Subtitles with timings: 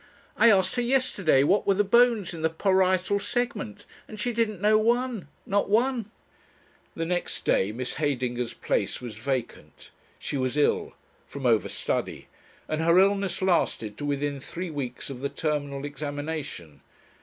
[0.35, 4.59] "I asked her yesterday what were the bones in the parietal segment, and she didn't
[4.59, 5.27] know one.
[5.45, 6.09] Not one."
[6.95, 9.91] The next day Miss Heydinger's place was vacant.
[10.17, 10.93] She was ill
[11.27, 12.25] from overstudy
[12.67, 16.81] and her illness lasted to within three weeks of the terminal examination.